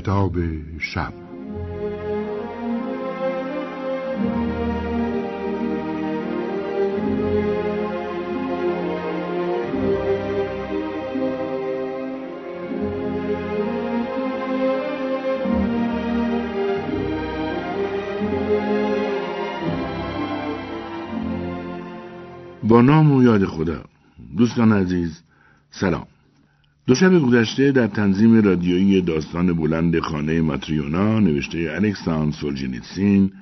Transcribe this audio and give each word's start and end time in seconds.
کتاب 0.00 0.32
شب. 0.78 1.12
با 22.62 22.80
نام 22.80 23.12
و 23.12 23.22
یاد 23.22 23.44
خدا. 23.44 23.84
دوستان 24.36 24.72
عزیز 24.72 25.22
سلام. 25.70 26.06
دو 26.86 26.94
شب 26.94 27.18
گذشته 27.18 27.72
در 27.72 27.86
تنظیم 27.86 28.42
رادیویی 28.42 29.00
داستان 29.00 29.52
بلند 29.52 29.98
خانه 29.98 30.40
ماتریونا 30.40 31.20
نوشته 31.20 31.72
الکسان 31.74 32.30
سولجنیتسین 32.32 33.32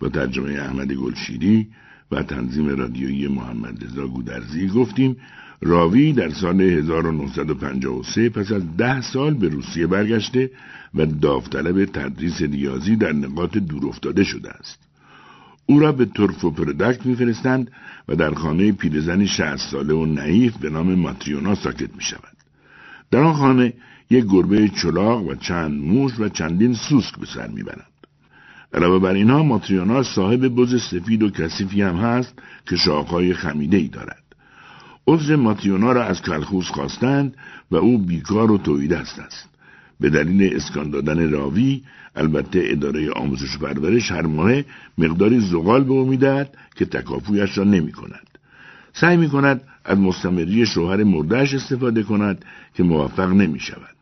با 0.00 0.08
ترجمه 0.08 0.52
احمد 0.52 0.92
گلشیری 0.92 1.68
و 2.10 2.22
تنظیم 2.22 2.68
رادیویی 2.68 3.28
محمد 3.28 3.84
رضا 3.84 4.06
گودرزی 4.06 4.68
گفتیم 4.68 5.16
راوی 5.62 6.12
در 6.12 6.30
سال 6.30 6.60
1953 6.60 8.28
پس 8.28 8.52
از 8.52 8.76
ده 8.76 9.00
سال 9.00 9.34
به 9.34 9.48
روسیه 9.48 9.86
برگشته 9.86 10.50
و 10.94 11.06
داوطلب 11.06 11.84
تدریس 11.84 12.42
ریاضی 12.42 12.96
در 12.96 13.12
نقاط 13.12 13.56
دورافتاده 13.56 14.24
شده 14.24 14.50
است. 14.50 14.78
او 15.66 15.80
را 15.80 15.92
به 15.92 16.04
ترفو 16.04 16.50
پرودکت 16.50 17.06
میفرستند 17.06 17.70
و 18.08 18.16
در 18.16 18.34
خانه 18.34 18.72
پیرزنی 18.72 19.26
شهست 19.26 19.70
ساله 19.70 19.94
و 19.94 20.06
نعیف 20.06 20.56
به 20.56 20.70
نام 20.70 20.94
ماتریونا 20.94 21.54
ساکت 21.54 21.94
می 21.94 22.02
شود. 22.02 22.31
در 23.12 23.20
آن 23.20 23.34
خانه 23.34 23.72
یک 24.10 24.24
گربه 24.24 24.68
چلاق 24.68 25.26
و 25.26 25.34
چند 25.34 25.80
موش 25.80 26.12
و 26.18 26.28
چندین 26.28 26.74
سوسک 26.74 27.18
به 27.18 27.26
سر 27.26 27.48
می‌برند. 27.48 27.86
علاوه 28.74 28.98
بر 28.98 29.12
اینها 29.12 29.42
ماتریونا 29.42 30.02
صاحب 30.02 30.48
بز 30.48 30.82
سفید 30.82 31.22
و 31.22 31.30
کثیفی 31.30 31.82
هم 31.82 31.96
هست 31.96 32.34
که 32.66 32.76
شاخهای 32.76 33.34
خمیده 33.34 33.76
ای 33.76 33.88
دارد. 33.88 34.22
عضو 35.06 35.36
ماتریونا 35.36 35.92
را 35.92 36.04
از 36.04 36.22
کلخوز 36.22 36.66
خواستند 36.66 37.34
و 37.70 37.76
او 37.76 37.98
بیکار 37.98 38.50
و 38.50 38.58
تویدست 38.58 39.18
است. 39.18 39.48
به 40.00 40.10
دلیل 40.10 40.56
اسکان 40.56 40.90
دادن 40.90 41.30
راوی 41.30 41.82
البته 42.16 42.62
اداره 42.64 43.10
آموزش 43.10 43.56
و 43.56 43.58
پرورش 43.58 44.10
هر 44.10 44.26
ماه 44.26 44.62
مقداری 44.98 45.40
زغال 45.40 45.84
به 45.84 45.92
او 45.92 46.04
می‌دهد 46.06 46.56
که 46.76 46.84
تکافویش 46.84 47.58
را 47.58 47.64
نمی. 47.64 47.92
سعی 48.92 49.16
می 49.16 49.28
کند 49.28 49.60
از 49.84 49.98
مستمری 49.98 50.66
شوهر 50.66 51.04
مردهش 51.04 51.54
استفاده 51.54 52.02
کند 52.02 52.44
که 52.74 52.82
موفق 52.82 53.28
نمی 53.28 53.60
شود. 53.60 53.96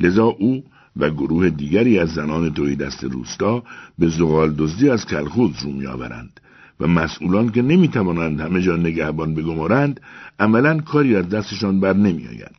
لذا 0.00 0.24
او 0.24 0.64
و 0.96 1.10
گروه 1.10 1.50
دیگری 1.50 1.98
از 1.98 2.08
زنان 2.08 2.54
توی 2.54 2.76
دست 2.76 3.04
روستا 3.04 3.62
به 3.98 4.08
زغال 4.08 4.54
دزدی 4.58 4.90
از 4.90 5.06
کلخوز 5.06 5.62
رو 5.62 5.72
می 5.72 5.86
آورند 5.86 6.40
و 6.80 6.86
مسئولان 6.86 7.48
که 7.52 7.62
نمی 7.62 7.88
توانند 7.88 8.40
همه 8.40 8.62
جا 8.62 8.76
نگهبان 8.76 9.34
بگمارند 9.34 10.00
عملا 10.40 10.78
کاری 10.78 11.16
از 11.16 11.28
دستشان 11.28 11.80
بر 11.80 11.92
نمی 11.92 12.28
آید. 12.28 12.56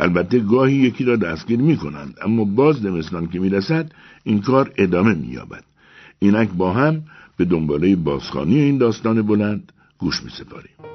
البته 0.00 0.40
گاهی 0.40 0.74
یکی 0.74 1.04
را 1.04 1.16
دستگیر 1.16 1.60
می 1.60 1.76
کنند 1.76 2.14
اما 2.24 2.44
باز 2.44 2.76
زمستان 2.76 3.26
که 3.26 3.38
می 3.38 3.48
رسد 3.48 3.92
این 4.24 4.40
کار 4.40 4.72
ادامه 4.78 5.14
می 5.14 5.26
یابد. 5.26 5.64
اینک 6.18 6.48
با 6.48 6.72
هم 6.72 7.02
به 7.36 7.44
دنباله 7.44 7.96
بازخانی 7.96 8.60
این 8.60 8.78
داستان 8.78 9.22
بلند 9.22 9.72
گوش 9.98 10.22
می 10.22 10.30
سپاریم. 10.30 10.91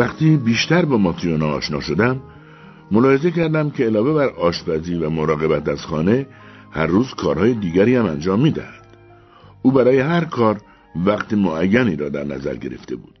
وقتی 0.00 0.36
بیشتر 0.36 0.84
با 0.84 0.96
ماتریونا 0.96 1.46
آشنا 1.46 1.80
شدم 1.80 2.20
ملاحظه 2.90 3.30
کردم 3.30 3.70
که 3.70 3.84
علاوه 3.84 4.12
بر 4.12 4.28
آشپزی 4.28 4.94
و 4.94 5.10
مراقبت 5.10 5.68
از 5.68 5.80
خانه 5.80 6.26
هر 6.70 6.86
روز 6.86 7.14
کارهای 7.14 7.54
دیگری 7.54 7.96
هم 7.96 8.06
انجام 8.06 8.40
می‌دهد. 8.40 8.86
او 9.62 9.72
برای 9.72 9.98
هر 9.98 10.24
کار 10.24 10.60
وقت 11.06 11.32
معینی 11.32 11.96
را 11.96 12.08
در 12.08 12.24
نظر 12.24 12.56
گرفته 12.56 12.96
بود. 12.96 13.14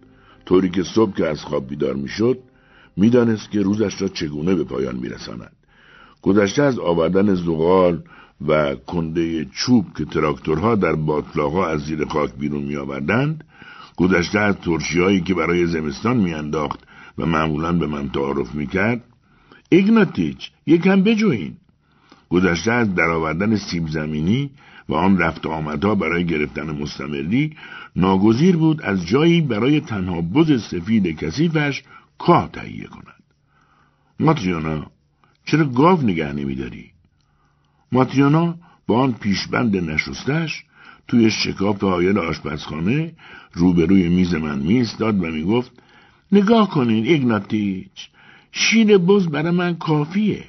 طوری 0.46 0.70
که 0.70 0.82
صبح 0.82 1.14
که 1.14 1.26
از 1.26 1.40
خواب 1.40 1.68
بیدار 1.68 1.94
می‌شد 1.94 2.38
می‌دانست 2.96 3.50
که 3.50 3.62
روزش 3.62 4.02
را 4.02 4.08
چگونه 4.08 4.54
به 4.54 4.64
پایان 4.64 4.96
میرساند. 4.96 5.52
گذشته 6.22 6.62
از 6.62 6.78
آوردن 6.78 7.34
زغال 7.34 8.02
و 8.48 8.74
کنده 8.74 9.44
چوب 9.44 9.86
که 9.96 10.04
تراکتورها 10.04 10.74
در 10.74 10.92
باطلاقها 10.92 11.68
از 11.68 11.80
زیر 11.80 12.04
خاک 12.04 12.30
بیرون 12.38 12.62
میآوردند 12.62 13.44
گذشته 14.00 14.38
از 14.38 14.56
ترشیهایی 14.56 15.20
که 15.20 15.34
برای 15.34 15.66
زمستان 15.66 16.16
میانداخت 16.16 16.80
و 17.18 17.26
معمولا 17.26 17.72
به 17.72 17.86
من 17.86 18.08
تعارف 18.08 18.54
می‌کرد 18.54 19.04
ایگناتیچ 19.68 20.50
یکم 20.66 21.02
بجوین 21.02 21.56
گذشته 22.30 22.72
از 22.72 22.94
درآوردن 22.94 23.56
سیب 23.56 23.88
زمینی 23.88 24.50
و 24.88 24.94
آن 24.94 25.18
رفت 25.18 25.46
آمدها 25.46 25.94
برای 25.94 26.24
گرفتن 26.26 26.70
مستمری 26.70 27.56
ناگزیر 27.96 28.56
بود 28.56 28.82
از 28.82 29.06
جایی 29.06 29.40
برای 29.40 29.80
تنها 29.80 30.20
بز 30.20 30.62
سفید 30.62 31.18
کثیفش 31.18 31.82
کاه 32.18 32.50
تهیه 32.52 32.86
کند. 32.86 33.22
ماتریانا 34.20 34.86
چرا 35.44 35.64
گاو 35.64 36.02
نگه 36.02 36.32
نمیداری؟ 36.32 36.90
ماتریانا 37.92 38.54
با 38.86 39.02
آن 39.02 39.12
پیشبند 39.12 39.76
نشستش 39.76 40.64
توی 41.10 41.30
شکاف 41.30 41.84
آیل 41.84 42.18
آشپزخانه 42.18 43.12
روبروی 43.52 44.08
میز 44.08 44.34
من 44.34 44.58
میستاد 44.58 45.24
و 45.24 45.26
می‌گفت 45.26 45.72
نگاه 46.32 46.70
کنین 46.70 47.06
ایگناتیچ 47.06 48.08
شیر 48.52 48.98
بز 48.98 49.28
برای 49.28 49.50
من 49.50 49.74
کافیه. 49.74 50.44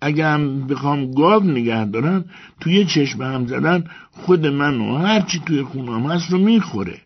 اگه 0.00 0.26
هم 0.26 0.66
بخوام 0.66 1.10
گاو 1.14 1.42
نگه 1.42 1.84
دارم 1.84 2.24
توی 2.60 2.84
چشم 2.84 3.22
هم 3.22 3.46
زدن 3.46 3.84
خود 4.10 4.46
من 4.46 4.80
و 4.80 4.96
هرچی 4.96 5.42
توی 5.46 5.62
خونم 5.62 6.10
هست 6.10 6.30
رو 6.30 6.38
می‌خوره. 6.38 6.98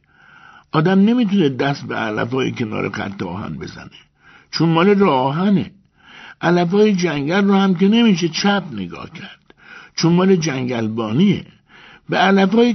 آدم 0.72 1.00
نمی‌تونه 1.00 1.48
دست 1.48 1.86
به 1.86 1.94
علفای 1.94 2.52
کنار 2.52 2.90
خط 2.90 3.22
آهن 3.22 3.54
بزنه 3.58 3.98
چون 4.50 4.68
مال 4.68 4.88
راه 4.98 5.26
آهنه. 5.26 5.70
جنگل 6.92 7.44
رو 7.44 7.54
هم 7.54 7.74
که 7.74 7.88
نمیشه 7.88 8.28
چپ 8.28 8.62
نگاه 8.72 9.10
کرد 9.10 9.54
چون 9.96 10.12
مال 10.12 10.36
جنگلبانیه. 10.36 11.46
به 12.08 12.16
علفای 12.16 12.74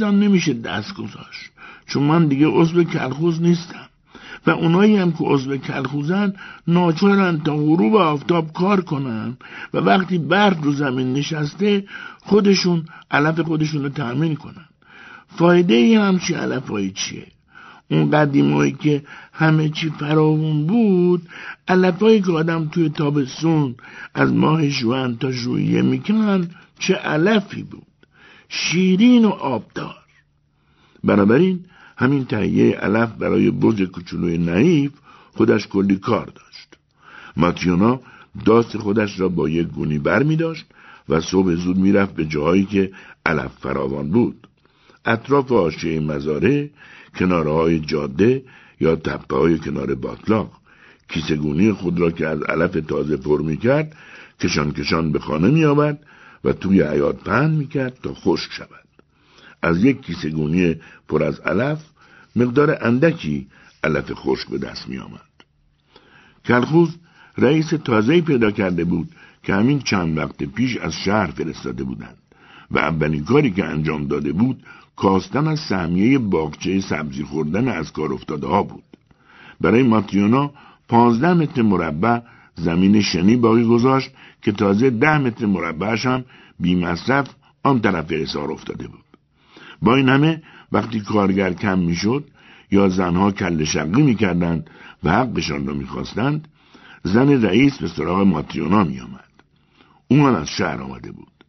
هم 0.00 0.18
نمیشه 0.18 0.52
دست 0.52 0.94
گذاشت. 0.94 1.50
چون 1.86 2.02
من 2.02 2.26
دیگه 2.26 2.46
عضو 2.46 2.84
کلخوز 2.84 3.42
نیستم. 3.42 3.88
و 4.46 4.50
اونایی 4.50 4.96
هم 4.96 5.12
که 5.12 5.24
عضو 5.24 5.56
کلخوزن 5.56 6.32
ناچارن 6.68 7.38
تا 7.38 7.56
غروب 7.56 7.94
آفتاب 7.94 8.52
کار 8.52 8.80
کنن 8.80 9.36
و 9.74 9.78
وقتی 9.78 10.18
برد 10.18 10.64
رو 10.64 10.72
زمین 10.72 11.12
نشسته 11.12 11.84
خودشون 12.20 12.84
علف 13.10 13.40
خودشون 13.40 13.82
رو 13.82 13.88
تأمین 13.88 14.36
کنن. 14.36 14.66
فایده 15.36 15.74
ای 15.74 15.94
همچی 15.94 16.34
علفایی 16.34 16.90
چیه؟ 16.90 17.26
اون 17.90 18.10
قدیمایی 18.10 18.72
که 18.72 19.02
همه 19.32 19.68
چی 19.68 19.90
فراوون 19.90 20.66
بود 20.66 21.22
علفایی 21.68 22.20
که 22.22 22.32
آدم 22.32 22.68
توی 22.68 22.88
تابستون 22.88 23.74
از 24.14 24.32
ماه 24.32 24.68
جوان 24.68 25.16
تا 25.16 25.30
ژوئیه 25.30 25.82
می‌کنن 25.82 26.48
چه 26.78 26.94
علفی 26.94 27.62
بود؟ 27.62 27.86
شیرین 28.54 29.24
و 29.24 29.28
آبدار. 29.28 30.04
بنابراین 31.04 31.64
همین 31.96 32.24
تهیه 32.24 32.76
علف 32.76 33.12
برای 33.12 33.50
برج 33.50 33.82
کوچولوی 33.82 34.38
نعیف 34.38 34.92
خودش 35.32 35.68
کلی 35.68 35.96
کار 35.96 36.26
داشت. 36.26 36.68
ماتیونا 37.36 38.00
داست 38.44 38.76
خودش 38.78 39.20
را 39.20 39.28
با 39.28 39.48
یک 39.48 39.66
گونی 39.66 39.98
بر 39.98 40.22
می 40.22 40.36
داشت 40.36 40.66
و 41.08 41.20
صبح 41.20 41.54
زود 41.54 41.76
می‌رفت 41.76 42.14
به 42.14 42.24
جاهایی 42.24 42.64
که 42.64 42.92
علف 43.26 43.52
فراوان 43.60 44.10
بود. 44.10 44.46
اطراف 45.04 45.52
آشیه 45.52 46.00
مزاره 46.00 46.70
کناره 47.18 47.50
های 47.50 47.80
جاده 47.80 48.42
یا 48.80 48.96
تپه 48.96 49.36
های 49.36 49.58
کنار 49.58 49.94
باطلاق. 49.94 50.50
کیسگونی 51.08 51.72
خود 51.72 52.00
را 52.00 52.10
که 52.10 52.26
از 52.26 52.42
علف 52.42 52.76
تازه 52.88 53.16
پر 53.16 53.42
می 53.42 53.56
کرد 53.56 53.96
کشان 54.40 54.72
کشان 54.72 55.12
به 55.12 55.18
خانه 55.18 55.50
می 55.50 55.64
آورد 55.64 56.06
و 56.44 56.52
توی 56.52 56.82
عیاد 56.82 57.16
پهن 57.16 57.50
می 57.50 57.66
کرد 57.66 57.98
تا 58.02 58.14
خشک 58.14 58.52
شود. 58.52 58.88
از 59.62 59.84
یک 59.84 60.02
کیسگونی 60.02 60.76
پر 61.08 61.22
از 61.22 61.40
علف 61.40 61.84
مقدار 62.36 62.78
اندکی 62.80 63.46
علف 63.84 64.12
خشک 64.12 64.48
به 64.48 64.58
دست 64.58 64.88
می 64.88 64.98
آمد. 64.98 65.20
کلخوز 66.44 66.96
رئیس 67.38 67.68
تازهی 67.84 68.20
پیدا 68.20 68.50
کرده 68.50 68.84
بود 68.84 69.08
که 69.42 69.54
همین 69.54 69.78
چند 69.78 70.18
وقت 70.18 70.42
پیش 70.42 70.76
از 70.76 70.92
شهر 70.92 71.26
فرستاده 71.30 71.84
بودند 71.84 72.18
و 72.70 72.78
اولین 72.78 73.24
کاری 73.24 73.50
که 73.50 73.64
انجام 73.64 74.06
داده 74.06 74.32
بود 74.32 74.62
کاستن 74.96 75.48
از 75.48 75.60
سهمیه 75.60 76.18
باغچه 76.18 76.80
سبزی 76.80 77.24
خوردن 77.24 77.68
از 77.68 77.92
کار 77.92 78.12
افتاده 78.12 78.46
ها 78.46 78.62
بود. 78.62 78.84
برای 79.60 79.82
ماتیونا 79.82 80.50
پانزده 80.88 81.34
متر 81.34 81.62
مربع 81.62 82.20
زمین 82.54 83.00
شنی 83.00 83.36
باقی 83.36 83.64
گذاشت 83.64 84.10
که 84.42 84.52
تازه 84.52 84.90
ده 84.90 85.18
متر 85.18 85.46
مربعش 85.46 86.06
هم 86.06 86.24
بی 86.60 86.74
مصرف 86.74 87.34
آن 87.62 87.80
طرف 87.80 88.06
احصار 88.10 88.52
افتاده 88.52 88.88
بود. 88.88 89.04
با 89.82 89.94
این 89.94 90.08
همه 90.08 90.42
وقتی 90.72 91.00
کارگر 91.00 91.52
کم 91.52 91.78
می‌شد 91.78 92.24
یا 92.70 92.88
زنها 92.88 93.30
کل 93.30 93.64
شقی 93.64 94.02
می‌کردند 94.02 94.70
و 95.04 95.12
حقشان 95.12 95.66
را 95.66 95.74
می‌خواستند 95.74 96.48
زن 97.02 97.42
رئیس 97.42 97.78
به 97.78 97.88
سراغ 97.88 98.26
ماتریونا 98.26 98.84
میآمد. 98.84 99.30
او 100.08 100.26
هم 100.26 100.34
از 100.34 100.48
شهر 100.48 100.80
آمده 100.80 101.12
بود. 101.12 101.44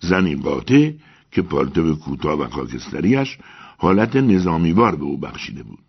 زنی 0.00 0.36
قاطع 0.36 0.92
که 1.32 1.42
پالتو 1.42 1.94
کوتاه 1.94 2.40
و 2.40 2.48
خاکستریش 2.48 3.38
حالت 3.78 4.16
نظامیوار 4.16 4.96
به 4.96 5.04
او 5.04 5.18
بخشیده 5.18 5.62
بود. 5.62 5.84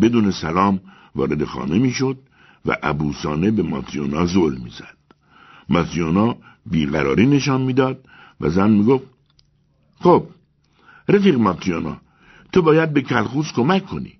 بدون 0.00 0.30
سلام 0.30 0.80
وارد 1.14 1.44
خانه 1.44 1.78
می‌شد 1.78 2.18
و 2.66 2.76
ابوسانه 2.82 3.50
به 3.50 3.62
ماتریونا 3.62 4.26
ظلم 4.26 4.62
می‌زد. 4.62 4.96
ماتریونا 5.68 6.36
بیقراری 6.66 7.26
نشان 7.26 7.60
می‌داد 7.60 8.08
و 8.40 8.50
زن 8.50 8.70
می‌گفت 8.70 9.06
خب 10.00 10.26
رفیق 11.08 11.34
ماتریونا 11.34 12.00
تو 12.52 12.62
باید 12.62 12.92
به 12.92 13.02
کلخوز 13.02 13.52
کمک 13.52 13.86
کنی. 13.86 14.12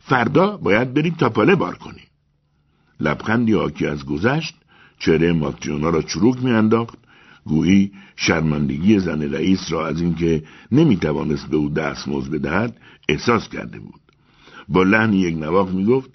فردا 0.00 0.56
باید 0.56 0.94
بری 0.94 1.10
تاپاله 1.10 1.54
بار 1.54 1.74
کنی. 1.74 2.02
لبخندی 3.00 3.54
آکی 3.54 3.86
از 3.86 4.04
گذشت 4.04 4.54
چهره 4.98 5.32
ماتریونا 5.32 5.90
را 5.90 6.02
چروک 6.02 6.42
میانداخت. 6.42 6.98
گویی 7.44 7.92
شرمندگی 8.16 8.98
زن 8.98 9.22
رئیس 9.22 9.72
را 9.72 9.86
از 9.86 10.00
اینکه 10.00 10.44
نمی‌توانست 10.72 11.46
به 11.46 11.56
او 11.56 11.68
دستمزد 11.68 12.30
بدهد 12.30 12.80
احساس 13.08 13.48
کرده 13.48 13.78
بود. 13.78 14.00
با 14.68 14.82
لحن 14.82 15.12
یک 15.12 15.36
نواخ 15.36 15.68
می‌گفت 15.68 16.10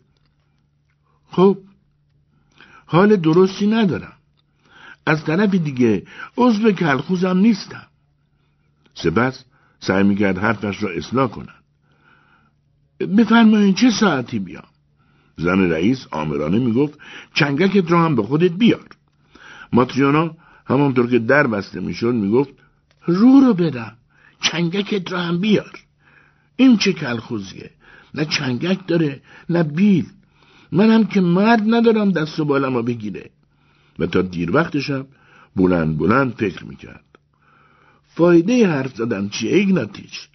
خب 1.31 1.57
حال 2.93 3.15
درستی 3.15 3.67
ندارم. 3.67 4.13
از 5.05 5.23
طرف 5.25 5.55
دیگه 5.55 6.03
عضو 6.37 6.71
کلخوزم 6.71 7.37
نیستم. 7.37 7.87
سپس 8.93 9.43
سعی 9.79 10.03
می‌کرد 10.03 10.37
حرفش 10.37 10.83
را 10.83 10.89
اصلاح 10.89 11.27
کند. 11.27 11.63
بفرمایید 13.17 13.75
چه 13.75 13.91
ساعتی 13.91 14.39
بیام؟ 14.39 14.69
زن 15.37 15.59
رئیس 15.71 16.07
آمرانه 16.11 16.59
می‌گفت 16.59 16.99
چنگکت 17.33 17.91
را 17.91 18.05
هم 18.05 18.15
به 18.15 18.23
خودت 18.23 18.51
بیار. 18.51 18.87
ماتریانا 19.73 20.35
همانطور 20.65 21.09
که 21.09 21.19
در 21.19 21.47
بسته 21.47 21.79
می‌شد 21.79 22.13
می‌گفت 22.13 22.53
رو 23.05 23.39
رو 23.39 23.53
بدم 23.53 23.97
چنگکت 24.41 25.11
را 25.11 25.21
هم 25.21 25.37
بیار. 25.39 25.79
این 26.55 26.77
چه 26.77 26.93
کلخوزیه؟ 26.93 27.71
نه 28.15 28.25
چنگک 28.25 28.87
داره 28.87 29.21
نه 29.49 29.63
بیل. 29.63 30.05
منم 30.73 31.03
که 31.03 31.21
مرد 31.21 31.63
ندارم 31.67 32.11
دست 32.11 32.39
و 32.39 32.45
بالم 32.45 32.81
بگیره. 32.81 33.29
و 33.99 34.05
تا 34.05 34.21
دیر 34.21 34.55
وقت 34.55 34.79
شب 34.79 35.05
بلند 35.55 35.97
بلند 35.97 36.33
فکر 36.33 36.65
می‌کرد. 36.65 37.03
فایده 38.07 38.67
حرف 38.67 38.95
زدن 38.95 39.29
چیه 39.29 39.55
ایگناتیچ 39.55 40.27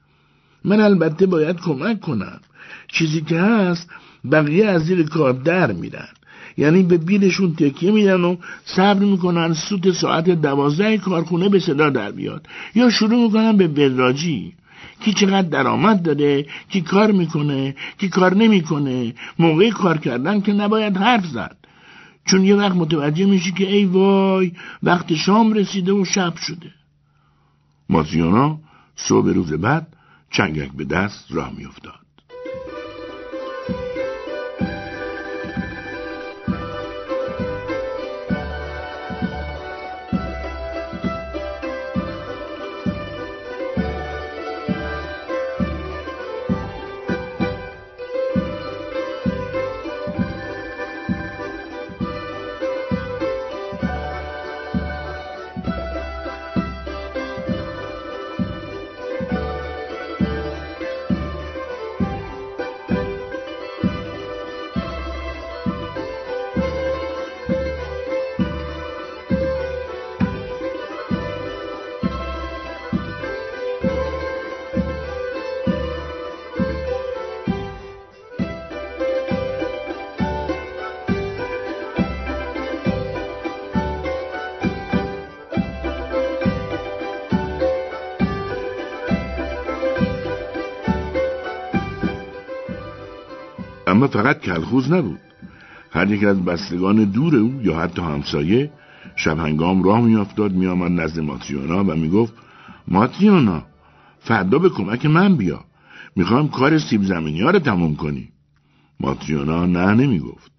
من 0.65 0.81
البته 0.81 1.27
باید 1.27 1.57
کمک 1.61 2.01
کنم. 2.01 2.41
چیزی 2.89 3.21
که 3.21 3.41
هست 3.41 3.91
بقیه 4.33 4.67
از 4.67 4.83
زیر 4.83 5.03
کار 5.03 5.33
در 5.33 5.73
میرن. 5.73 6.09
یعنی 6.57 6.83
به 6.83 6.97
بیلشون 6.99 7.55
تکیه 7.55 7.93
میدن 7.93 8.21
و 8.21 8.37
صبر 8.65 9.05
می‌کنن 9.05 9.55
سوت 9.55 9.91
ساعت 9.91 10.31
دوازده 10.31 10.99
کارخونه 10.99 11.49
به 11.49 11.59
صدا 11.59 11.91
در 11.91 12.11
بیاد. 12.11 12.47
یا 12.75 12.91
شروع 12.91 13.23
می‌کنن 13.27 13.57
به 13.57 13.69
بلراجی 13.69 14.53
کی 15.01 15.13
چقدر 15.13 15.49
درآمد 15.49 16.03
داره 16.03 16.47
کی 16.69 16.81
کار 16.81 17.11
می‌کنه 17.13 17.75
کی 17.99 18.09
کار 18.09 18.35
نمی‌کنه. 18.35 19.15
موقع 19.39 19.71
کار 19.71 19.99
کردن 19.99 20.41
که 20.41 20.53
نباید 20.53 20.97
حرف 20.97 21.27
زد. 21.27 21.57
چون 22.25 22.45
یه 22.45 22.57
وقت 22.57 22.77
متوجه 22.77 23.27
میشی 23.27 23.53
که 23.53 23.73
ای 23.73 23.85
وای 23.85 24.53
وقت 24.83 25.15
شام 25.15 25.53
رسیده 25.53 25.93
و 25.93 26.05
شب 26.05 26.37
شده. 26.37 26.71
مازیانا 27.89 28.59
صبح 28.97 29.29
روز 29.29 29.53
بعد 29.53 29.87
چنگک 30.31 30.73
به 30.73 30.85
دست 30.85 31.27
راه 31.31 31.53
میافتاد. 31.57 32.08
اما 93.99 94.09
فقط 94.09 94.41
کلخوز 94.41 94.93
نبود. 94.93 95.21
هر 95.91 96.11
یک 96.11 96.25
از 96.25 96.45
بستگان 96.45 97.05
دور 97.05 97.37
او 97.37 97.61
یا 97.63 97.77
حتی 97.77 98.03
همسایه 98.03 98.71
شب 99.17 99.39
هنگام 99.39 99.83
راه 99.83 100.01
میافتاد 100.01 100.53
میآمد 100.53 101.01
نزد 101.01 101.21
ماتریونا 101.21 101.85
و 101.85 101.97
می‌گفت 101.97 102.33
ماتریونا 102.89 103.63
فردا 104.21 104.59
به 104.59 104.69
کمک 104.69 105.07
من 105.07 105.37
بیا. 105.37 105.65
می‌خوام 106.17 106.49
کار 106.49 106.79
سیب 106.79 107.03
زمینی 107.03 107.41
ها 107.41 107.51
رو 107.51 107.59
تموم 107.59 107.97
کنی. 107.97 108.29
ماتریونا 109.01 109.67
نه 109.67 109.95
نمی‌گفت. 109.95 110.53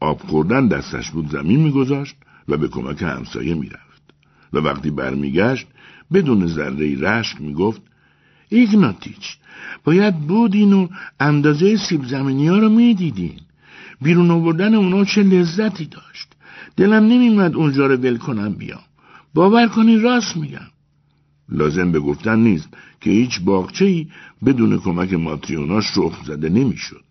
آب 0.00 0.20
خوردن 0.20 0.68
دستش 0.68 1.10
بود 1.10 1.30
زمین 1.30 1.60
میگذاشت 1.60 2.16
و 2.48 2.56
به 2.56 2.68
کمک 2.68 3.02
همسایه 3.02 3.54
می‌رفت. 3.54 4.02
و 4.52 4.58
وقتی 4.58 4.90
برمیگشت 4.90 5.66
بدون 6.12 6.46
ذره 6.46 7.00
رشک 7.00 7.40
می‌گفت 7.40 7.82
ایگناتیچ 8.48 9.36
باید 9.84 10.18
بودین 10.18 10.72
و 10.72 10.88
اندازه 11.20 11.76
سیب 11.76 12.04
زمینی 12.04 12.48
ها 12.48 12.58
رو 12.58 12.68
می‌دیدین. 12.68 13.40
بیرون 14.02 14.30
آوردن 14.30 14.74
اونا 14.74 15.04
چه 15.04 15.22
لذتی 15.22 15.84
داشت. 15.86 16.28
دلم 16.76 17.04
نمیمد 17.04 17.54
اونجا 17.54 17.86
رو 17.86 17.96
ول 17.96 18.16
کنم 18.16 18.52
بیام. 18.52 18.82
باور 19.34 19.68
کنین 19.68 20.02
راست 20.02 20.36
میگم. 20.36 20.70
لازم 21.48 21.92
به 21.92 22.00
گفتن 22.00 22.38
نیست 22.38 22.68
که 23.00 23.10
هیچ 23.10 23.40
باغچه 23.40 23.84
ای 23.84 24.08
بدون 24.46 24.78
کمک 24.78 25.12
ماتریونا 25.12 25.80
شخم 25.80 26.24
زده 26.26 26.48
نمی‌شد. 26.48 27.04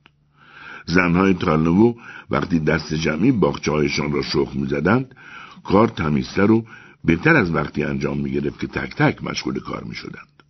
زنهای 0.86 1.34
تالنوو 1.34 1.96
وقتی 2.30 2.60
دست 2.60 2.94
جمعی 2.94 3.32
باغچه 3.32 3.72
هایشان 3.72 4.12
را 4.12 4.22
شخم 4.22 4.60
می‌زدند 4.60 5.16
کار 5.64 5.88
تمیزتر 5.88 6.52
و 6.52 6.66
بهتر 7.06 7.36
از 7.36 7.52
وقتی 7.52 7.84
انجام 7.84 8.18
می‌گرفت 8.20 8.60
که 8.60 8.68
تک 8.68 8.96
تک 8.96 9.24
مشغول 9.24 9.60
کار 9.60 9.84
می‌شدند. 9.84 10.43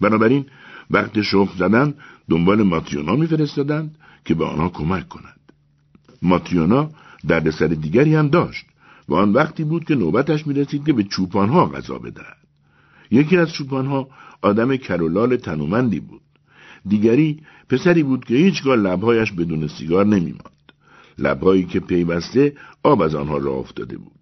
بنابراین 0.00 0.46
وقت 0.90 1.22
شخم 1.22 1.58
زدن 1.58 1.94
دنبال 2.30 2.62
ماتیونا 2.62 3.16
میفرستادند 3.16 3.98
که 4.24 4.34
به 4.34 4.44
آنها 4.44 4.68
کمک 4.68 5.08
کند. 5.08 5.40
ماتیونا 6.22 6.90
دردسر 7.28 7.66
دیگری 7.66 8.14
هم 8.14 8.28
داشت 8.28 8.66
و 9.08 9.14
آن 9.14 9.32
وقتی 9.32 9.64
بود 9.64 9.84
که 9.84 9.94
نوبتش 9.94 10.46
می‌رسید 10.46 10.84
که 10.86 10.92
به 10.92 11.02
چوپانها 11.02 11.66
غذا 11.66 11.98
بدهد. 11.98 12.36
یکی 13.10 13.36
از 13.36 13.52
چوپانها 13.52 14.08
آدم 14.42 14.76
کرولال 14.76 15.36
تنومندی 15.36 16.00
بود. 16.00 16.20
دیگری 16.88 17.40
پسری 17.68 18.02
بود 18.02 18.24
که 18.24 18.34
هیچگاه 18.34 18.76
لبهایش 18.76 19.32
بدون 19.32 19.68
سیگار 19.68 20.06
نمیماند. 20.06 20.72
لبهایی 21.18 21.64
که 21.64 21.80
پیوسته 21.80 22.52
آب 22.82 23.02
از 23.02 23.14
آنها 23.14 23.38
راه 23.38 23.56
افتاده 23.56 23.96
بود. 23.96 24.12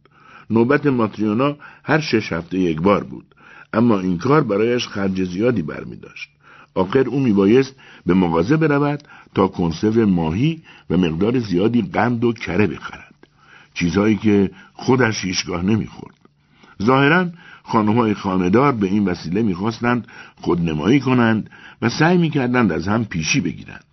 نوبت 0.51 0.87
ماتریونا 0.87 1.57
هر 1.85 2.01
شش 2.01 2.33
هفته 2.33 2.59
یک 2.59 2.81
بار 2.81 3.05
بود. 3.05 3.35
اما 3.75 3.99
این 3.99 4.19
کار 4.19 4.43
برایش 4.43 4.89
خرج 4.89 5.25
زیادی 5.25 5.63
برمی 5.63 5.97
داشت. 5.97 6.29
آخر 6.75 7.09
او 7.09 7.21
میبایست 7.21 7.75
به 8.07 8.15
مغازه 8.15 8.57
برود 8.57 9.03
تا 9.35 9.49
کنسرو 9.49 10.07
ماهی 10.07 10.63
و 10.91 10.97
مقدار 10.97 11.39
زیادی 11.39 11.83
قند 11.83 12.25
و 12.25 12.33
کره 12.33 12.67
بخرد. 12.67 13.15
چیزهایی 13.75 14.17
که 14.17 14.51
خودش 14.73 15.25
هیچگاه 15.25 15.63
نمی‌خورد. 15.63 16.15
ظاهرا 16.83 17.27
خانمهای 17.63 18.15
خاندار 18.15 18.73
به 18.73 18.87
این 18.87 19.05
وسیله 19.05 19.43
می‌خواستند 19.43 20.07
خودنمایی 20.37 21.01
کنند 21.01 21.51
و 21.83 21.89
سعی 21.89 22.19
می‌کردند 22.19 22.73
از 22.73 22.89
هم 22.89 23.05
پیشی 23.05 23.41
بگیرند. 23.41 23.85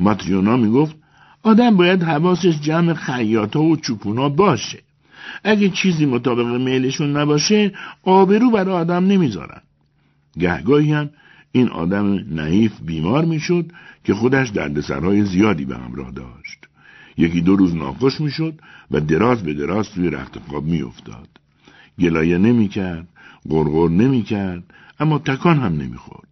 ماتریونا 0.00 0.56
می‌گفت 0.56 0.96
آدم 1.42 1.76
باید 1.76 2.02
حواسش 2.02 2.60
جمع 2.60 2.94
خیاطا 2.94 3.62
و 3.62 3.76
چوپونا 3.76 4.28
باشه. 4.28 4.78
اگه 5.44 5.68
چیزی 5.68 6.06
مطابق 6.06 6.46
میلشون 6.46 7.16
نباشه 7.16 7.72
آبرو 8.02 8.50
برای 8.50 8.74
آدم 8.74 9.06
نمی‌ذارن. 9.06 9.60
گهگاهی 10.38 10.92
هم 10.92 11.10
این 11.52 11.68
آدم 11.68 12.14
نحیف 12.34 12.72
بیمار 12.80 13.24
می‌شد 13.24 13.72
که 14.04 14.14
خودش 14.14 14.48
دردسرهای 14.48 15.24
زیادی 15.24 15.64
به 15.64 15.76
همراه 15.76 16.10
داشت. 16.10 16.66
یکی 17.18 17.40
دو 17.40 17.56
روز 17.56 17.74
ناخوش 17.74 18.20
می‌شد 18.20 18.54
و 18.90 19.00
دراز 19.00 19.42
به 19.42 19.54
دراز 19.54 19.90
توی 19.90 20.10
رخت 20.10 20.38
خواب 20.38 20.64
میافتاد. 20.64 21.28
گلایه 21.98 22.38
نمی‌کرد، 22.38 23.08
غرغر 23.48 23.88
نمی‌کرد، 23.88 24.62
اما 25.00 25.18
تکان 25.18 25.58
هم 25.58 25.72
نمی‌خورد. 25.72 26.28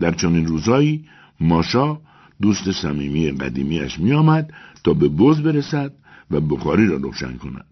در 0.00 0.12
چنین 0.12 0.46
روزایی 0.46 1.04
ماشا 1.40 1.98
دوست 2.42 2.72
صمیمی 2.72 3.30
قدیمیش 3.30 3.98
میآمد 3.98 4.52
تا 4.84 4.94
به 4.94 5.08
بز 5.08 5.40
برسد 5.40 5.92
و 6.30 6.40
بخاری 6.40 6.86
را 6.86 6.96
روشن 6.96 7.36
کند. 7.36 7.64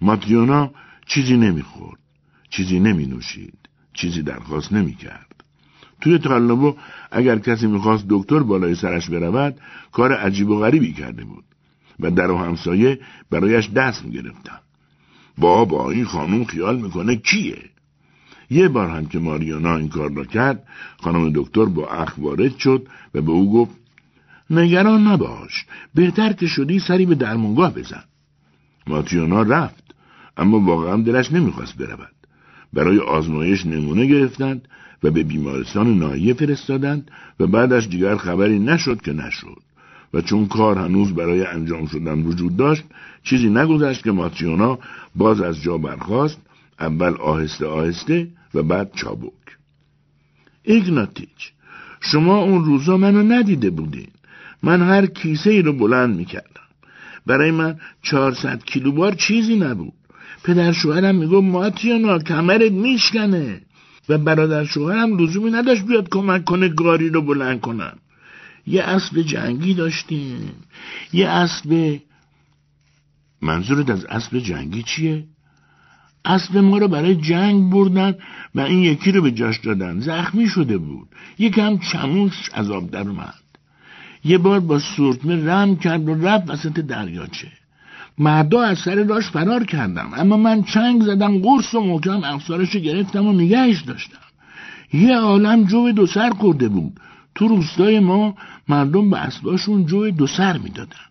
ماتریونا 0.00 0.70
چیزی 1.06 1.36
نمی‌خورد، 1.36 2.00
چیزی 2.50 2.80
نمی 2.80 3.06
نوشید، 3.06 3.58
چیزی 3.92 4.22
درخواست 4.22 4.72
نمی‌کرد. 4.72 5.44
توی 6.00 6.18
تقلبو 6.18 6.76
اگر 7.10 7.38
کسی 7.38 7.66
می‌خواست 7.66 8.04
دکتر 8.08 8.38
بالای 8.38 8.74
سرش 8.74 9.10
برود 9.10 9.60
کار 9.92 10.12
عجیب 10.12 10.48
و 10.48 10.58
غریبی 10.58 10.92
کرده 10.92 11.24
بود 11.24 11.44
و 12.00 12.10
در 12.10 12.30
و 12.30 12.38
همسایه 12.38 13.00
برایش 13.30 13.70
دست 13.70 14.04
می‌گرفتن. 14.04 14.58
بابا 15.38 15.90
این 15.90 16.04
خانم 16.04 16.44
خیال 16.44 16.76
می‌کنه 16.80 17.16
کیه؟ 17.16 17.70
یه 18.50 18.68
بار 18.68 18.90
هم 18.90 19.06
که 19.06 19.18
ماریانا 19.18 19.76
این 19.76 19.88
کار 19.88 20.12
را 20.12 20.24
کرد 20.24 20.64
خانم 21.00 21.32
دکتر 21.34 21.64
با 21.64 21.88
اخ 21.88 22.14
وارد 22.18 22.58
شد 22.58 22.86
و 23.14 23.22
به 23.22 23.32
او 23.32 23.52
گفت 23.52 23.76
نگران 24.50 25.06
نباش 25.06 25.66
بهتر 25.94 26.32
که 26.32 26.46
شدی 26.46 26.78
سری 26.78 27.06
به 27.06 27.14
درمونگاه 27.14 27.74
بزن. 27.74 28.04
ماتیونا 28.86 29.42
رفت. 29.42 29.94
اما 30.36 30.60
واقعا 30.60 30.96
دلش 30.96 31.32
نمی‌خواست 31.32 31.76
برود. 31.76 32.14
برای 32.72 32.98
آزمایش 32.98 33.66
نمونه 33.66 34.06
گرفتند 34.06 34.68
و 35.02 35.10
به 35.10 35.22
بیمارستان 35.22 35.98
ناحیه 35.98 36.34
فرستادند 36.34 37.10
و 37.40 37.46
بعدش 37.46 37.86
دیگر 37.86 38.16
خبری 38.16 38.58
نشد 38.58 39.00
که 39.00 39.12
نشد. 39.12 39.62
و 40.14 40.20
چون 40.20 40.46
کار 40.46 40.78
هنوز 40.78 41.14
برای 41.14 41.46
انجام 41.46 41.86
شدن 41.86 42.22
وجود 42.22 42.56
داشت 42.56 42.84
چیزی 43.22 43.50
نگذشت 43.50 44.04
که 44.04 44.12
ماتیونا 44.12 44.78
باز 45.14 45.40
از 45.40 45.62
جا 45.62 45.78
برخاست 45.78 46.40
اول 46.80 47.14
آهسته 47.14 47.66
آهسته 47.66 48.28
و 48.54 48.62
بعد 48.62 48.92
چابک. 48.94 49.32
ایگناتیچ 50.62 51.52
شما 52.00 52.38
اون 52.38 52.64
روزا 52.64 52.96
منو 52.96 53.22
ندیده 53.22 53.70
بودین. 53.70 54.08
من 54.62 54.82
هر 54.82 55.06
کیسه 55.06 55.50
ای 55.50 55.62
رو 55.62 55.72
بلند 55.72 56.16
می‌کردم. 56.16 56.59
برای 57.26 57.50
من 57.50 57.80
چهارصد 58.02 58.64
کیلو 58.64 58.92
بار 58.92 59.14
چیزی 59.14 59.56
نبود. 59.56 59.92
پدر 60.44 60.72
شوهرم 60.72 61.14
میگو 61.14 61.40
ماتیانا 61.40 62.18
کمرت 62.18 62.72
میشکنه. 62.72 63.60
و 64.08 64.18
برادر 64.18 64.64
شوهرم 64.64 65.18
لزومی 65.18 65.50
نداشت 65.50 65.82
بیاد 65.82 66.08
کمک 66.08 66.44
کنه 66.44 66.68
گاری 66.68 67.08
رو 67.08 67.22
بلند 67.22 67.60
کنم. 67.60 67.96
یه 68.66 68.82
اسب 68.82 69.22
جنگی 69.22 69.74
داشتیم. 69.74 70.52
یه 71.12 71.28
اسب 71.28 72.00
منظورت 73.42 73.90
از 73.90 74.04
اسب 74.04 74.38
جنگی 74.38 74.82
چیه؟ 74.82 75.24
اسب 76.24 76.56
ما 76.56 76.78
رو 76.78 76.88
برای 76.88 77.14
جنگ 77.16 77.70
بردن 77.72 78.14
و 78.54 78.60
این 78.60 78.78
یکی 78.78 79.12
رو 79.12 79.22
به 79.22 79.30
جاش 79.30 79.58
دادن. 79.58 80.00
زخمی 80.00 80.48
شده 80.48 80.78
بود. 80.78 81.08
یکم 81.38 81.78
چموش 81.78 82.50
از 82.52 82.70
آب 82.70 82.90
در 82.90 83.08
اومد. 83.08 83.34
یه 84.24 84.38
بار 84.38 84.60
با 84.60 84.78
سورتمه 84.78 85.46
رم 85.46 85.76
کرد 85.76 86.08
و 86.08 86.14
رفت 86.14 86.50
وسط 86.50 86.80
دریاچه. 86.80 87.48
مردا 88.18 88.62
از 88.62 88.78
سر 88.78 89.04
راش 89.04 89.30
فرار 89.30 89.64
کردم 89.64 90.10
اما 90.16 90.36
من 90.36 90.62
چنگ 90.62 91.02
زدم 91.02 91.38
قرص 91.38 91.74
و 91.74 91.80
محکم 91.80 92.24
افسارش 92.24 92.76
گرفتم 92.76 93.26
و 93.26 93.32
نگهش 93.32 93.82
داشتم. 93.82 94.18
یه 94.92 95.16
عالم 95.16 95.64
جو 95.64 95.92
دو 95.92 96.06
سر 96.06 96.30
کرده 96.42 96.68
بود. 96.68 97.00
تو 97.34 97.48
روستای 97.48 98.00
ما 98.00 98.34
مردم 98.68 99.10
به 99.10 99.18
اسباشون 99.18 99.86
جو 99.86 100.10
دو 100.10 100.26
سر 100.26 100.58
می‌دادن. 100.58 101.06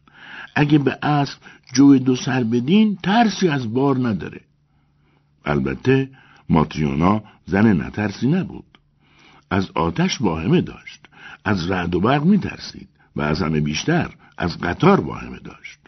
اگه 0.56 0.78
به 0.78 0.98
اسب 1.04 1.38
جو 1.74 1.98
دو 1.98 2.16
سر 2.16 2.44
بدین 2.44 2.98
ترسی 3.04 3.48
از 3.48 3.74
بار 3.74 4.08
نداره. 4.08 4.42
البته 5.46 6.10
ماتریونا 6.50 7.24
زن 7.46 7.82
نترسی 7.82 8.28
نبود. 8.28 8.78
از 9.52 9.72
آتش 9.76 10.22
واهمه 10.22 10.62
داشت. 10.62 11.00
از 11.46 11.72
رعد 11.72 11.96
و 11.96 12.00
برق 12.00 12.24
میترسید. 12.24 12.90
و 13.16 13.22
از 13.22 13.42
همه 13.42 13.60
بیشتر 13.62 14.10
از 14.38 14.58
قطار 14.58 15.00
واهمه 15.00 15.40
داشت. 15.40 15.80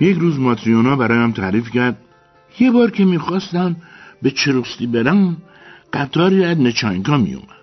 یک 0.00 0.16
روز 0.16 0.38
ماتریونا 0.38 0.96
برایم 0.96 1.32
تعریف 1.32 1.70
کرد 1.70 1.98
یه 2.58 2.70
بار 2.70 2.90
که 2.90 3.04
می‌خواستم 3.04 3.76
به 4.22 4.30
چروستی 4.30 4.86
برم 4.86 5.36
قطاری 5.92 6.44
از 6.44 6.60
نچانکا 6.60 7.16
میومد 7.16 7.58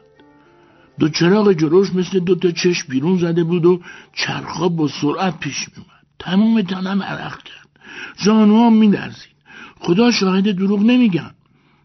دو 0.99 1.09
چراغ 1.09 1.51
جلوش 1.51 1.95
مثل 1.95 2.19
دو 2.19 2.35
تا 2.35 2.51
چشم 2.51 2.87
بیرون 2.89 3.17
زده 3.17 3.43
بود 3.43 3.65
و 3.65 3.81
چرخا 4.13 4.69
با 4.69 4.87
سرعت 4.87 5.39
پیش 5.39 5.67
میومد 5.69 6.05
تمام 6.19 6.61
تنم 6.61 7.03
عرق 7.03 7.43
کرد. 7.43 7.69
زانوام 8.17 8.77
میلرزید. 8.77 9.35
خدا 9.79 10.11
شاهد 10.11 10.55
دروغ 10.55 10.79
نمیگم. 10.79 11.31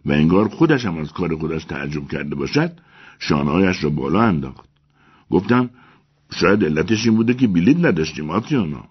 و 0.07 0.13
انگار 0.13 0.49
خودش 0.49 0.87
هم 0.87 0.99
از 0.99 1.13
کار 1.13 1.37
خودش 1.37 1.65
تعجب 1.65 2.09
کرده 2.09 2.35
باشد 2.35 2.73
شانهایش 3.19 3.85
را 3.85 3.91
بالا 3.91 4.23
انداخت. 4.23 4.65
گفتم 5.31 5.71
شاید 6.41 6.65
علتش 6.65 7.07
این 7.07 7.17
بوده 7.17 7.35
که 7.35 7.49
بلیت 7.49 7.77
نداشتیم 7.77 8.25
ماتریونا. 8.25 8.85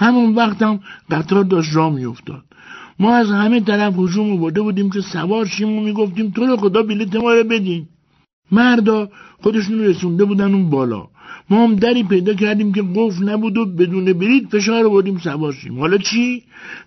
همون 0.00 0.34
وقتم 0.34 0.80
قطار 1.10 1.44
داشت 1.44 1.76
راه 1.76 1.94
میافتاد. 1.94 2.44
ما 2.98 3.14
از 3.16 3.30
همه 3.30 3.60
طرف 3.60 3.94
هجوم 3.98 4.32
آورده 4.32 4.60
بودیم 4.62 4.90
که 4.90 5.00
سوار 5.00 5.46
شیم 5.46 5.68
و 5.68 5.80
می‌گفتیم 5.80 6.30
تو 6.30 6.46
رو 6.46 6.56
خدا 6.56 6.82
بلیت 6.82 7.16
ما 7.16 7.32
رو 7.32 7.44
بدین. 7.44 7.86
مردا 8.52 9.08
خودشون 9.42 9.80
رسونده 9.80 10.24
بودن 10.24 10.54
اون 10.54 10.70
بالا. 10.70 11.02
ما 11.50 11.64
هم 11.64 11.74
دری 11.74 12.02
پیدا 12.04 12.34
کردیم 12.34 12.72
که 12.72 12.82
قفل 12.94 13.28
نبود 13.28 13.56
و 13.58 13.66
بدون 13.66 14.12
بلیت 14.12 14.48
فشار 14.52 14.88
بودیم 14.88 15.18
سوار 15.18 15.52
شیم. 15.52 15.78
حالا 15.78 15.98
چی؟ 15.98 16.42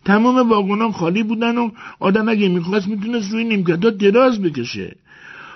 تمام 0.05 0.49
واگنان 0.49 0.91
خالی 0.91 1.23
بودن 1.23 1.57
و 1.57 1.69
آدم 1.99 2.29
اگه 2.29 2.47
می‌خواست 2.49 2.87
می‌تونست 2.87 3.31
روی 3.31 3.43
نیمکتات 3.43 3.97
دراز 3.97 4.41
بکشه. 4.41 4.95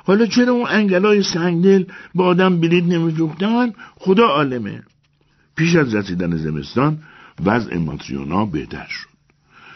حالا 0.06 0.26
چرا 0.26 0.54
اون 0.54 0.66
انگلای 0.70 1.24
سنگدل 1.24 1.84
به 2.16 2.24
آدم 2.24 2.60
بلیت 2.60 2.84
نمیفروختن 2.84 3.74
خدا 3.96 4.26
عالمه. 4.28 4.84
پیش 5.56 5.76
از 5.76 5.96
رسیدن 5.96 6.38
زمستان 6.38 6.98
وضع 7.46 7.78
ماتریونا 7.78 8.46
بهتر 8.46 8.88
شد. 8.90 9.10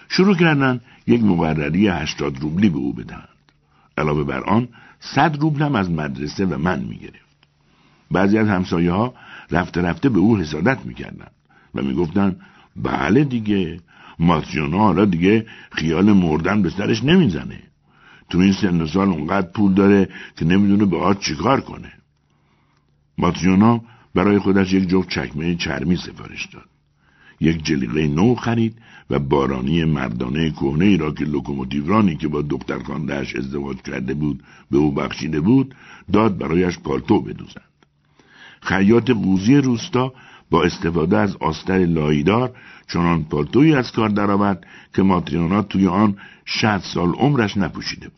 شروع 0.10 0.36
کردن 0.36 0.82
یک 1.08 1.24
مقرری 1.24 1.88
هشتاد 1.88 2.39
روبلی 2.39 2.70
به 2.70 2.77
او 2.77 2.94
بدهند. 2.94 3.27
علاوه 3.98 4.24
بر 4.24 4.44
آن 4.44 4.68
صد 5.00 5.38
روبل 5.41 5.62
هم 5.62 5.75
از 5.75 5.91
مدرسه 5.91 6.46
و 6.46 6.58
من 6.58 6.80
می‌گرفت. 6.80 7.32
بعضی 8.12 8.38
از 8.38 8.48
همسایه 8.48 8.91
ها 8.91 9.13
رفته 9.51 9.82
رفته 9.82 10.10
به 10.10 10.20
او 10.20 10.38
حسادت 10.38 10.86
می‌کردن 10.86 11.27
و 11.75 11.82
می‌گفتند 11.82 12.41
بله 12.75 13.24
دیگه 13.24 13.80
ماتریونا 14.20 14.77
حالا 14.77 15.06
دیگه 15.06 15.46
خیال 15.72 16.12
مردن 16.12 16.62
به 16.62 16.70
سرش 16.70 17.03
نمی‌زنه. 17.03 17.60
تو 18.30 18.39
این 18.39 18.53
سن 18.53 18.86
سال 18.86 19.08
اونقدر 19.08 19.48
پول 19.48 19.74
داره 19.74 20.10
که 20.38 20.46
نمی‌دونه 20.46 20.86
به 20.86 20.98
آج 20.98 21.18
چیکار 21.18 21.62
کنه 21.62 21.91
ماتریونا 23.18 23.82
برای 24.15 24.39
خودش 24.39 24.74
یک 24.74 24.89
جفت 24.89 25.10
چکمه 25.10 25.56
چرمی 25.56 25.96
سفارش 25.96 26.46
داد 26.46 26.71
یک 27.42 27.66
جلیقه 27.66 28.08
نو 28.08 28.36
خرید 28.36 28.76
و 29.10 29.20
بارانی 29.20 29.86
مردانه 29.86 30.52
کهنه 30.52 30.86
ای 30.86 30.98
را 30.98 31.12
که 31.12 31.26
لوکوموتیورانی 31.26 32.16
که 32.16 32.28
با 32.28 32.42
دختر 32.42 32.80
خاندهش 32.84 33.36
ازدواج 33.36 33.78
کرده 33.78 34.14
بود 34.14 34.44
به 34.72 34.78
او 34.78 34.92
بخشیده 34.92 35.40
بود 35.42 35.76
داد 36.14 36.38
برایش 36.38 36.80
پالتو 36.80 37.22
بدوزند. 37.22 37.72
خیاط 38.62 39.12
قوزی 39.12 39.56
روستا 39.56 40.14
با 40.50 40.64
استفاده 40.64 41.18
از 41.18 41.36
آستر 41.36 41.78
لایدار 41.78 42.52
چنان 42.88 43.24
پالتویی 43.24 43.76
از 43.76 43.92
کار 43.92 44.10
درآورد 44.10 44.68
که 44.96 45.02
ماتریونا 45.02 45.62
توی 45.62 45.88
آن 45.88 46.18
شد 46.46 46.82
سال 46.94 47.10
عمرش 47.10 47.58
نپوشیده 47.58 48.08
بود. 48.08 48.18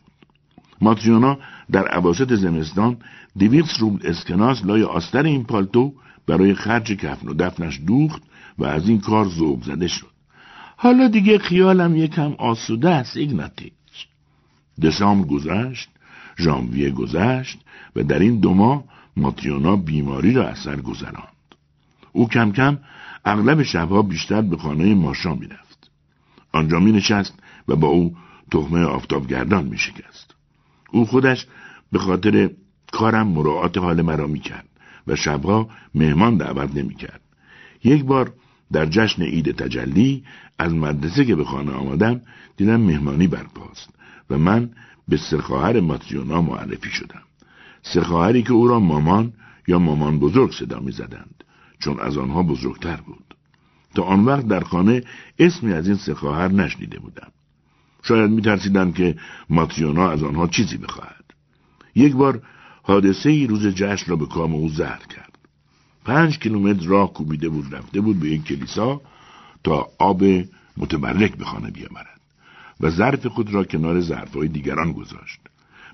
ماتریونا 0.80 1.38
در 1.72 1.88
عواسط 1.88 2.32
زمستان 2.32 2.96
دویست 3.38 3.78
روبل 3.80 4.06
اسکناس 4.06 4.64
لای 4.64 4.82
آستر 4.82 5.22
این 5.22 5.44
پالتو 5.44 5.92
برای 6.26 6.54
خرج 6.54 6.92
کفن 6.92 7.28
و 7.28 7.34
دفنش 7.34 7.80
دوخت 7.86 8.22
و 8.58 8.64
از 8.64 8.88
این 8.88 9.00
کار 9.00 9.28
ذوق 9.28 9.64
زده 9.64 9.88
شد. 9.88 10.10
حالا 10.76 11.08
دیگه 11.08 11.38
خیالم 11.38 11.96
یکم 11.96 12.32
آسوده 12.32 12.90
است 12.90 13.16
ایگناتیچ. 13.16 13.72
دسامبر 14.82 15.28
گذشت 15.28 15.88
ژانویه 16.38 16.90
گذشت 16.90 17.58
و 17.96 18.02
در 18.02 18.18
این 18.18 18.40
دو 18.40 18.54
ماه 18.54 18.84
ماتریونا 19.16 19.76
بیماری 19.76 20.32
را 20.32 20.48
از 20.48 20.58
سر 20.58 20.80
گذراند. 20.80 21.28
او 22.12 22.28
کم 22.28 22.52
کم 22.52 22.78
اغلب 23.24 23.62
شبها 23.62 24.02
بیشتر 24.02 24.40
به 24.42 24.56
خانه 24.56 24.94
ماشا 24.94 25.34
می‌رفت. 25.34 25.90
آنجا 26.52 26.80
می 26.80 26.92
نشست 26.92 27.34
و 27.68 27.76
با 27.76 27.88
او 27.88 28.16
تخمه 28.50 28.84
آفتابگردان 28.84 29.64
می 29.64 29.78
شکست 29.78 30.34
او 30.90 31.06
خودش 31.06 31.46
به 31.92 31.98
خاطر 31.98 32.50
کارم 32.92 33.26
مراعات 33.26 33.78
حال 33.78 34.02
مرا 34.02 34.26
می 34.26 34.40
کرد 34.40 34.68
و 35.06 35.16
شبها 35.16 35.68
مهمان 35.94 36.36
دعوت 36.36 36.76
نمی 36.76 36.94
کرد. 36.94 37.20
یک 37.84 38.04
بار 38.04 38.32
در 38.74 38.86
جشن 38.86 39.22
عید 39.22 39.56
تجلی 39.56 40.24
از 40.58 40.74
مدرسه 40.74 41.24
که 41.24 41.34
به 41.34 41.44
خانه 41.44 41.72
آمدم 41.72 42.20
دیدم 42.56 42.80
مهمانی 42.80 43.28
برپاست 43.28 43.88
و 44.30 44.38
من 44.38 44.70
به 45.08 45.16
سرخواهر 45.16 45.80
ماتریونا 45.80 46.42
معرفی 46.42 46.90
شدم. 46.90 47.22
سرخواهری 47.82 48.42
که 48.42 48.52
او 48.52 48.68
را 48.68 48.80
مامان 48.80 49.32
یا 49.68 49.78
مامان 49.78 50.18
بزرگ 50.18 50.52
صدا 50.52 50.80
می 50.80 50.92
زدند 50.92 51.44
چون 51.78 52.00
از 52.00 52.16
آنها 52.16 52.42
بزرگتر 52.42 52.96
بود. 52.96 53.34
تا 53.94 54.02
آن 54.02 54.24
وقت 54.24 54.48
در 54.48 54.60
خانه 54.60 55.02
اسمی 55.38 55.72
از 55.72 55.88
این 55.88 55.96
سرخواهر 55.96 56.48
نشنیده 56.48 56.98
بودم. 56.98 57.28
شاید 58.02 58.30
می 58.30 58.42
ترسیدم 58.42 58.92
که 58.92 59.16
ماتریونا 59.50 60.10
از 60.10 60.22
آنها 60.22 60.46
چیزی 60.46 60.76
بخواهد. 60.76 61.24
یک 61.94 62.12
بار 62.12 62.42
حادثه 62.82 63.30
ای 63.30 63.46
روز 63.46 63.66
جشن 63.66 64.10
را 64.10 64.16
به 64.16 64.26
کام 64.26 64.54
او 64.54 64.68
زهر 64.68 65.02
کرد. 65.16 65.33
پنج 66.04 66.38
کیلومتر 66.38 66.86
راه 66.86 67.12
کوبیده 67.12 67.48
بود 67.48 67.74
رفته 67.74 68.00
بود 68.00 68.20
به 68.20 68.28
یک 68.28 68.44
کلیسا 68.44 69.00
تا 69.64 69.88
آب 69.98 70.22
متبرک 70.76 71.36
به 71.36 71.44
خانه 71.44 71.70
بیاورد 71.70 72.20
و 72.80 72.90
ظرف 72.90 73.26
خود 73.26 73.54
را 73.54 73.64
کنار 73.64 74.00
ظرفهای 74.00 74.48
دیگران 74.48 74.92
گذاشت 74.92 75.40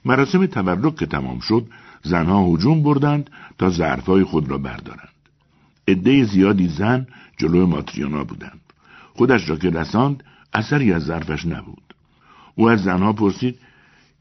مراسم 0.05 0.47
تبرک 0.47 0.97
که 0.97 1.07
تمام 1.07 1.41
شد 1.41 1.67
زنها 2.03 2.47
هجوم 2.47 2.83
بردند 2.83 3.31
تا 3.59 3.71
ظرفهای 3.71 4.25
خود 4.25 4.51
را 4.51 4.59
بردارند 4.59 5.09
عده 5.89 6.25
زیادی 6.25 6.69
زن 6.69 7.07
جلو 7.37 7.67
ماتریانا 7.67 8.25
بودند 8.25 8.61
خودش 9.15 9.49
را 9.49 9.57
که 9.57 9.71
رساند 9.71 10.25
اثری 10.55 10.93
از 10.93 11.03
ظرفش 11.03 11.47
نبود 11.47 11.95
او 12.55 12.71
از 12.71 12.83
زنها 12.83 13.13
پرسید 13.13 13.59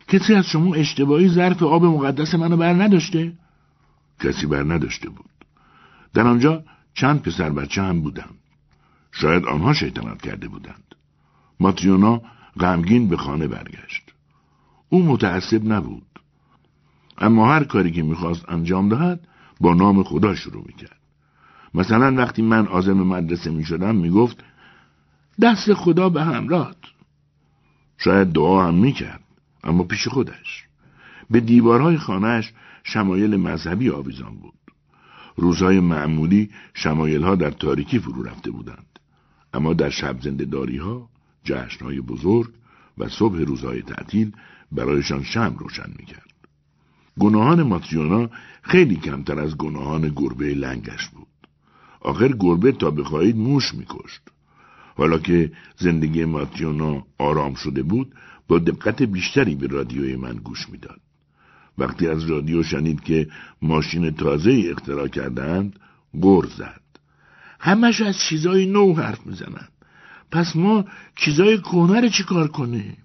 کسی 0.07 0.33
از 0.33 0.45
شما 0.45 0.75
اشتباهی 0.75 1.29
ظرف 1.29 1.63
آب 1.63 1.85
مقدس 1.85 2.35
منو 2.35 2.57
بر 2.57 2.73
نداشته؟ 2.73 3.33
کسی 4.19 4.45
بر 4.45 4.63
نداشته 4.63 5.09
بود. 5.09 5.38
در 6.13 6.27
آنجا 6.27 6.63
چند 6.93 7.21
پسر 7.21 7.49
بچه 7.49 7.81
هم 7.81 8.01
بودند. 8.01 8.39
شاید 9.11 9.45
آنها 9.45 9.73
شیطنت 9.73 10.21
کرده 10.21 10.47
بودند. 10.47 10.95
ماتریونا 11.59 12.21
غمگین 12.59 13.09
به 13.09 13.17
خانه 13.17 13.47
برگشت. 13.47 14.11
او 14.89 15.03
متعصب 15.03 15.65
نبود. 15.65 16.19
اما 17.17 17.53
هر 17.53 17.63
کاری 17.63 17.91
که 17.91 18.03
می‌خواست 18.03 18.49
انجام 18.49 18.89
دهد 18.89 19.27
با 19.59 19.73
نام 19.73 20.03
خدا 20.03 20.35
شروع 20.35 20.63
می‌کرد. 20.67 20.99
مثلا 21.73 22.15
وقتی 22.15 22.41
من 22.41 22.67
آزم 22.67 22.93
مدرسه 22.93 23.51
می‌شدم 23.51 23.95
می‌گفت 23.95 24.43
دست 25.41 25.73
خدا 25.73 26.09
به 26.09 26.23
همراه. 26.23 26.75
شاید 27.97 28.27
دعا 28.27 28.67
هم 28.67 28.75
می‌کرد. 28.75 29.23
اما 29.63 29.83
پیش 29.83 30.07
خودش 30.07 30.63
به 31.29 31.39
دیوارهای 31.39 31.97
خانهش 31.97 32.53
شمایل 32.83 33.35
مذهبی 33.37 33.89
آویزان 33.89 34.35
بود 34.35 34.58
روزهای 35.39 35.79
معمولی 35.79 36.49
شمایلها 36.73 37.35
در 37.35 37.51
تاریکی 37.51 37.99
فرو 37.99 38.23
رفته 38.23 38.51
بودند. 38.51 38.99
اما 39.53 39.73
در 39.73 39.89
شب 39.89 40.21
زندهداری 40.21 40.77
ها 40.77 41.09
جشنهای 41.43 42.01
بزرگ 42.01 42.49
و 42.97 43.09
صبح 43.09 43.37
روزهای 43.37 43.81
تعطیل 43.81 44.31
برایشان 44.71 45.23
شم 45.23 45.55
روشن 45.59 45.89
می‌کرد. 45.99 46.33
گناهان 47.19 47.63
ماتریونا 47.63 48.29
خیلی 48.61 48.95
کمتر 48.95 49.39
از 49.39 49.57
گناهان 49.57 50.13
گربه 50.15 50.53
لنگش 50.53 51.07
بود. 51.07 51.27
آخر 52.01 52.27
گربه 52.27 52.71
تا 52.71 52.91
بخواهید 52.91 53.37
موش 53.37 53.73
میکشت. 53.73 54.21
حالا 54.95 55.19
که 55.19 55.51
زندگی 55.77 56.25
ماتریونا 56.25 57.05
آرام 57.17 57.53
شده 57.53 57.83
بود 57.83 58.15
با 58.47 58.59
دقت 58.59 59.01
بیشتری 59.03 59.55
به 59.55 59.67
رادیوی 59.67 60.15
من 60.15 60.35
گوش 60.35 60.69
می‌داد. 60.69 61.01
وقتی 61.79 62.07
از 62.07 62.29
رادیو 62.29 62.63
شنید 62.63 63.01
که 63.01 63.27
ماشین 63.61 64.11
تازه 64.11 64.51
ای 64.51 64.71
اختراع 64.71 65.07
کردند 65.07 65.79
گر 66.21 66.45
زد. 66.57 66.81
همش 67.59 68.01
از 68.01 68.17
چیزای 68.17 68.65
نو 68.65 68.93
حرف 68.93 69.25
می‌زنند. 69.25 69.71
پس 70.31 70.55
ما 70.55 70.85
چیزای 71.15 71.57
کهنه 71.57 72.01
رو 72.01 72.09
چی 72.09 72.23
کار 72.23 72.47
کنیم؟ 72.47 72.97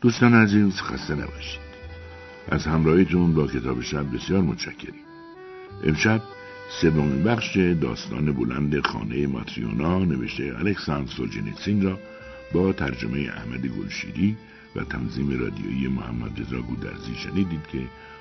دوستان 0.00 0.34
عزیز 0.34 0.80
خسته 0.80 1.14
نباشید. 1.14 1.64
از 2.48 2.66
همراهیتون 2.66 3.34
با 3.34 3.46
کتاب 3.46 3.80
شب 3.82 4.14
بسیار 4.14 4.40
متشکریم 4.40 5.04
امشب 5.84 6.20
سومین 6.80 7.22
بخش 7.22 7.56
داستان 7.56 8.32
بلند 8.32 8.86
خانه 8.86 9.26
ماتریونا 9.26 9.98
نوشته 9.98 10.54
الکساندر 10.58 11.12
سولجنیتسین 11.12 11.82
را 11.82 11.98
با 12.52 12.72
ترجمه 12.72 13.18
احمد 13.18 13.66
گلشیری 13.66 14.36
و 14.76 14.84
تنظیم 14.84 15.40
رادیویی 15.40 15.88
محمد 15.88 16.40
رضا 16.40 16.60
گودرزی 16.60 17.14
شنیدید 17.14 17.66
که 17.72 17.78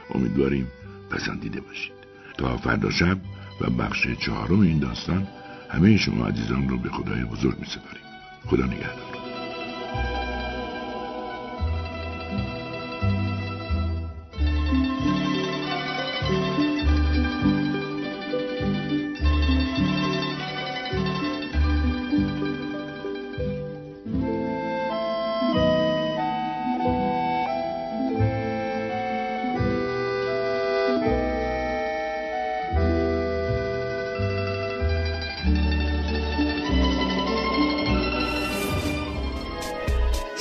امیدواریم 0.09 0.67
پسندیده 1.09 1.61
باشید. 1.61 1.93
تا 2.37 2.57
فردا 2.57 2.91
شب 2.91 3.17
و 3.61 3.69
بخش 3.69 4.07
چهارم 4.25 4.59
این 4.59 4.79
داستان 4.79 5.27
همه 5.69 5.97
شما 5.97 6.27
عزیزان 6.27 6.69
رو 6.69 6.77
به 6.77 6.89
خدای 6.89 7.23
بزرگ 7.23 7.59
می 7.59 7.65
سپاریم 7.65 8.03
خدا 8.45 8.65
نگهدار. 8.65 9.22